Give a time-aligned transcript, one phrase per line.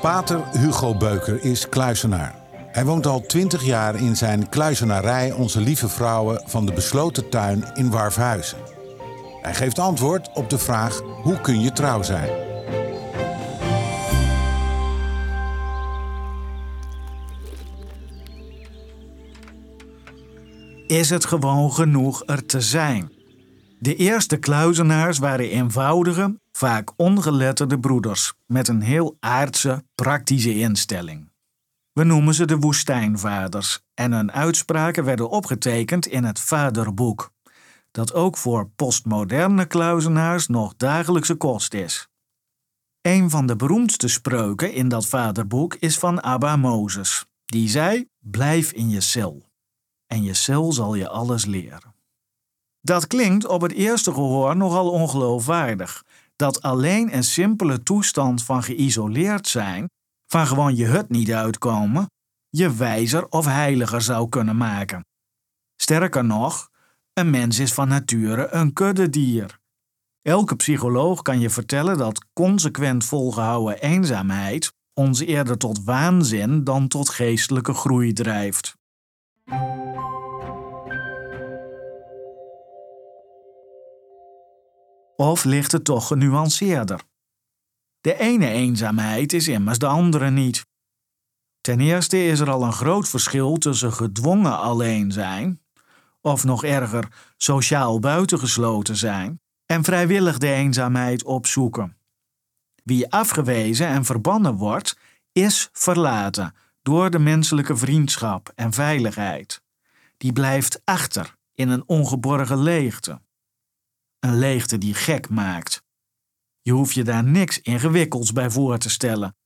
[0.00, 2.34] Pater Hugo Beuker is kluizenaar.
[2.52, 7.64] Hij woont al twintig jaar in zijn kluizenarij Onze Lieve Vrouwen van de Besloten Tuin
[7.74, 8.58] in Warfhuizen.
[9.42, 12.30] Hij geeft antwoord op de vraag: hoe kun je trouw zijn?
[20.86, 23.19] Is het gewoon genoeg er te zijn?
[23.82, 31.30] De eerste kluizenaars waren eenvoudige, vaak ongeletterde broeders met een heel aardse, praktische instelling.
[31.92, 37.32] We noemen ze de woestijnvaders en hun uitspraken werden opgetekend in het Vaderboek,
[37.90, 42.08] dat ook voor postmoderne kluizenaars nog dagelijkse kost is.
[43.00, 48.72] Een van de beroemdste spreuken in dat Vaderboek is van Abba Mozes, die zei: Blijf
[48.72, 49.42] in je cel,
[50.06, 51.98] en je cel zal je alles leren.
[52.80, 56.04] Dat klinkt op het eerste gehoor nogal ongeloofwaardig,
[56.36, 59.90] dat alleen een simpele toestand van geïsoleerd zijn,
[60.26, 62.10] van gewoon je hut niet uitkomen,
[62.48, 65.04] je wijzer of heiliger zou kunnen maken.
[65.76, 66.68] Sterker nog,
[67.12, 69.58] een mens is van nature een kuddedier.
[70.22, 77.08] Elke psycholoog kan je vertellen dat consequent volgehouden eenzaamheid ons eerder tot waanzin dan tot
[77.08, 78.74] geestelijke groei drijft.
[85.20, 87.00] Of ligt het toch genuanceerder?
[88.00, 90.66] De ene eenzaamheid is immers de andere niet.
[91.60, 95.60] Ten eerste is er al een groot verschil tussen gedwongen alleen zijn,
[96.20, 101.96] of nog erger, sociaal buitengesloten zijn, en vrijwillig de eenzaamheid opzoeken.
[102.84, 104.96] Wie afgewezen en verbannen wordt,
[105.32, 109.62] is verlaten door de menselijke vriendschap en veiligheid.
[110.16, 113.20] Die blijft achter in een ongeborgen leegte.
[114.20, 115.82] Een leegte die gek maakt.
[116.60, 119.36] Je hoeft je daar niks ingewikkelds bij voor te stellen.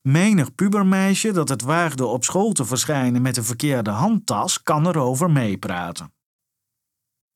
[0.00, 5.30] Menig pubermeisje dat het waagde op school te verschijnen met een verkeerde handtas, kan erover
[5.30, 6.12] meepraten.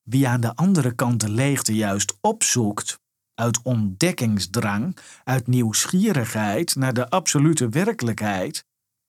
[0.01, 2.99] Wie aan de andere kant de leegte juist opzoekt,
[3.33, 8.65] uit ontdekkingsdrang, uit nieuwsgierigheid naar de absolute werkelijkheid,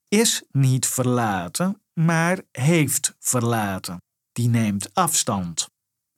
[0.07, 4.01] is niet verlaten, maar heeft verlaten.
[4.31, 5.73] Die neemt afstand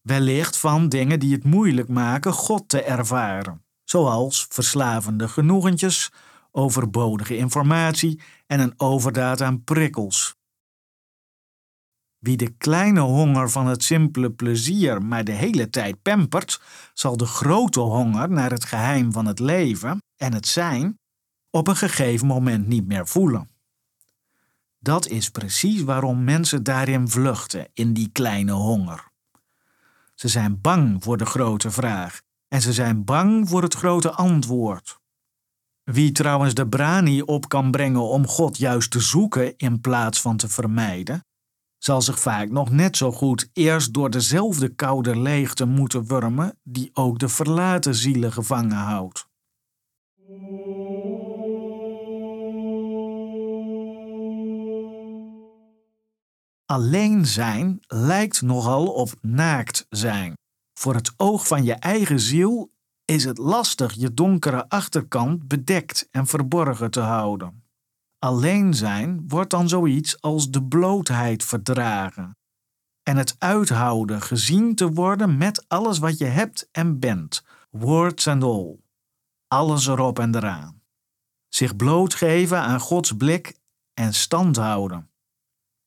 [0.08, 6.12] wellicht van dingen die het moeilijk maken God te ervaren, zoals verslavende genoegentjes,
[6.52, 10.36] overbodige informatie en een overdaad aan prikkels.
[12.18, 16.62] Wie de kleine honger van het simpele plezier maar de hele tijd pampert,
[16.94, 21.00] zal de grote honger naar het geheim van het leven en het zijn
[21.50, 23.50] op een gegeven moment niet meer voelen.
[24.80, 29.07] Dat is precies waarom mensen daarin vluchten, in die kleine honger.
[30.20, 35.00] Ze zijn bang voor de grote vraag en ze zijn bang voor het grote antwoord.
[35.84, 40.38] Wie trouwens de brani op kan brengen om God juist te zoeken in plaats van
[40.38, 41.26] te vermijden,
[41.78, 46.90] zal zich vaak nog net zo goed eerst door dezelfde koude leegte moeten wurmen die
[46.94, 49.27] ook de verlaten zielen gevangen houdt.
[56.68, 60.34] Alleen zijn lijkt nogal op naakt zijn.
[60.80, 62.72] Voor het oog van je eigen ziel
[63.06, 67.64] is het lastig je donkere achterkant bedekt en verborgen te houden.
[68.20, 72.38] Alleen zijn wordt dan zoiets als de blootheid verdragen.
[73.04, 78.44] En het uithouden gezien te worden met alles wat je hebt en bent, words and
[78.44, 78.80] all.
[79.48, 80.82] Alles erop en eraan.
[81.48, 83.60] Zich blootgeven aan Gods blik
[83.94, 85.10] en stand houden.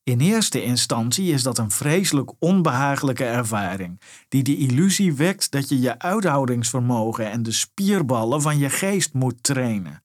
[0.03, 5.81] In eerste instantie is dat een vreselijk onbehagelijke ervaring, die de illusie wekt dat je
[5.81, 10.03] je uithoudingsvermogen en de spierballen van je geest moet trainen.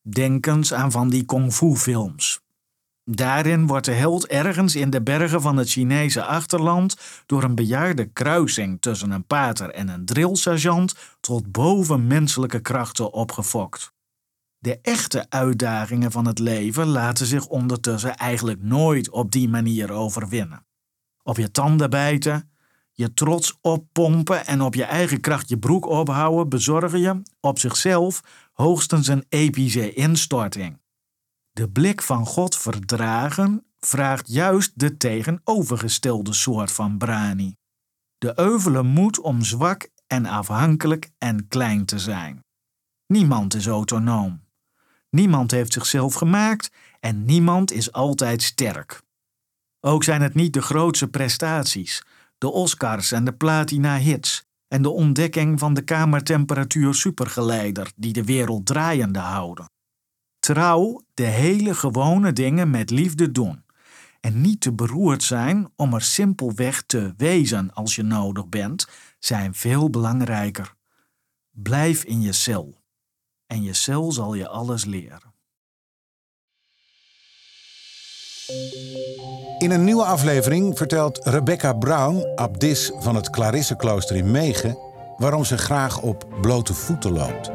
[0.00, 2.40] Denk eens aan van die kung fu films.
[3.04, 8.04] Daarin wordt de held ergens in de bergen van het Chinese achterland door een bejaarde
[8.04, 13.91] kruising tussen een pater en een drillsergeant tot bovenmenselijke krachten opgefokt.
[14.62, 20.66] De echte uitdagingen van het leven laten zich ondertussen eigenlijk nooit op die manier overwinnen.
[21.22, 22.50] Op je tanden bijten,
[22.92, 28.20] je trots oppompen en op je eigen kracht je broek ophouden bezorgen je op zichzelf
[28.52, 30.80] hoogstens een epische instorting.
[31.50, 37.56] De blik van God verdragen vraagt juist de tegenovergestelde soort van brani.
[38.18, 42.44] De euvele moed om zwak en afhankelijk en klein te zijn.
[43.06, 44.41] Niemand is autonoom.
[45.16, 46.70] Niemand heeft zichzelf gemaakt
[47.00, 49.02] en niemand is altijd sterk.
[49.80, 52.04] Ook zijn het niet de grootste prestaties,
[52.38, 58.24] de Oscars en de platina hits en de ontdekking van de kamertemperatuur supergeleider die de
[58.24, 59.70] wereld draaiende houden.
[60.38, 63.64] Trouw de hele gewone dingen met liefde doen
[64.20, 68.88] en niet te beroerd zijn om er simpelweg te wezen als je nodig bent,
[69.18, 70.74] zijn veel belangrijker.
[71.50, 72.81] Blijf in je cel
[73.52, 75.34] en je cel zal je alles leren.
[79.58, 84.78] In een nieuwe aflevering vertelt Rebecca Brown, abdis van het Clarisseklooster in Megen,
[85.16, 87.50] waarom ze graag op blote voeten loopt.